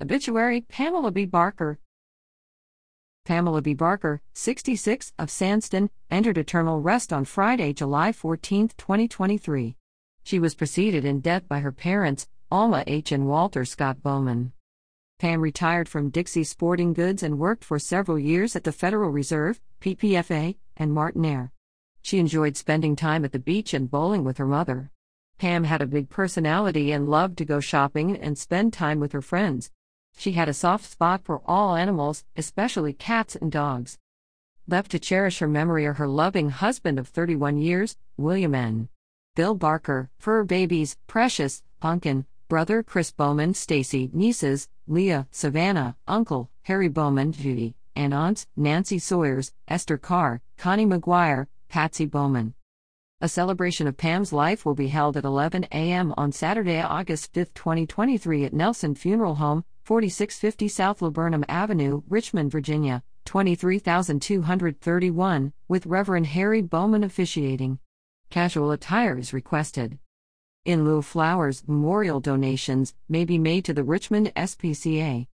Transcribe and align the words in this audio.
Obituary 0.00 0.60
Pamela 0.60 1.10
B. 1.10 1.24
Barker. 1.24 1.80
Pamela 3.24 3.60
B. 3.60 3.74
Barker, 3.74 4.22
66, 4.32 5.12
of 5.18 5.28
Sandston, 5.28 5.90
entered 6.08 6.38
eternal 6.38 6.80
rest 6.80 7.12
on 7.12 7.24
Friday, 7.24 7.72
July 7.72 8.12
14, 8.12 8.68
2023. 8.78 9.74
She 10.22 10.38
was 10.38 10.54
preceded 10.54 11.04
in 11.04 11.18
death 11.18 11.48
by 11.48 11.58
her 11.58 11.72
parents, 11.72 12.28
Alma 12.48 12.84
H. 12.86 13.10
and 13.10 13.26
Walter 13.26 13.64
Scott 13.64 14.00
Bowman. 14.00 14.52
Pam 15.18 15.40
retired 15.40 15.88
from 15.88 16.10
Dixie 16.10 16.44
Sporting 16.44 16.92
Goods 16.92 17.24
and 17.24 17.40
worked 17.40 17.64
for 17.64 17.80
several 17.80 18.20
years 18.20 18.54
at 18.54 18.62
the 18.62 18.70
Federal 18.70 19.10
Reserve, 19.10 19.60
PPFA, 19.80 20.54
and 20.76 20.92
Martinair. 20.92 21.50
She 22.02 22.20
enjoyed 22.20 22.56
spending 22.56 22.94
time 22.94 23.24
at 23.24 23.32
the 23.32 23.40
beach 23.40 23.74
and 23.74 23.90
bowling 23.90 24.22
with 24.22 24.38
her 24.38 24.46
mother. 24.46 24.92
Pam 25.38 25.64
had 25.64 25.82
a 25.82 25.86
big 25.86 26.08
personality 26.08 26.92
and 26.92 27.08
loved 27.08 27.36
to 27.38 27.44
go 27.44 27.58
shopping 27.58 28.16
and 28.16 28.38
spend 28.38 28.72
time 28.72 29.00
with 29.00 29.10
her 29.10 29.22
friends. 29.22 29.72
She 30.16 30.32
had 30.32 30.48
a 30.48 30.54
soft 30.54 30.84
spot 30.84 31.22
for 31.24 31.42
all 31.46 31.76
animals, 31.76 32.24
especially 32.36 32.92
cats 32.92 33.36
and 33.36 33.52
dogs. 33.52 33.98
Left 34.66 34.90
to 34.90 34.98
cherish 34.98 35.38
her 35.38 35.48
memory 35.48 35.86
are 35.86 35.94
her 35.94 36.08
loving 36.08 36.50
husband 36.50 36.98
of 36.98 37.08
31 37.08 37.58
years, 37.58 37.96
William 38.16 38.54
N. 38.54 38.88
Bill 39.34 39.54
Barker, 39.54 40.10
fur 40.18 40.44
babies, 40.44 40.96
Precious, 41.06 41.62
Pumpkin, 41.80 42.26
brother 42.48 42.82
Chris 42.82 43.10
Bowman, 43.10 43.54
Stacy, 43.54 44.10
nieces, 44.12 44.68
Leah, 44.86 45.28
Savannah, 45.30 45.96
uncle, 46.06 46.50
Harry 46.62 46.88
Bowman, 46.88 47.32
Judy, 47.32 47.76
and 47.94 48.12
aunts, 48.12 48.46
Nancy 48.56 48.98
Sawyers, 48.98 49.52
Esther 49.68 49.98
Carr, 49.98 50.40
Connie 50.56 50.86
McGuire, 50.86 51.46
Patsy 51.68 52.06
Bowman. 52.06 52.54
A 53.20 53.28
celebration 53.28 53.86
of 53.86 53.96
Pam's 53.96 54.32
life 54.32 54.64
will 54.64 54.74
be 54.74 54.88
held 54.88 55.16
at 55.16 55.24
11 55.24 55.64
a.m. 55.72 56.14
on 56.16 56.30
Saturday, 56.30 56.80
August 56.80 57.34
5, 57.34 57.52
2023, 57.54 58.44
at 58.44 58.52
Nelson 58.52 58.94
Funeral 58.94 59.34
Home, 59.36 59.64
4650 59.88 60.68
South 60.68 61.00
Laburnum 61.00 61.46
Avenue, 61.48 62.02
Richmond, 62.10 62.50
Virginia, 62.50 63.02
23231, 63.24 65.54
with 65.66 65.86
Reverend 65.86 66.26
Harry 66.26 66.60
Bowman 66.60 67.02
officiating. 67.02 67.78
Casual 68.28 68.70
attire 68.70 69.16
is 69.16 69.32
requested. 69.32 69.98
In 70.66 70.84
lieu 70.84 70.98
of 70.98 71.06
flowers, 71.06 71.66
memorial 71.66 72.20
donations 72.20 72.92
may 73.08 73.24
be 73.24 73.38
made 73.38 73.64
to 73.64 73.72
the 73.72 73.82
Richmond 73.82 74.30
SPCA. 74.36 75.26